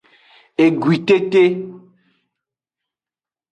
[0.65, 1.45] Egwitete.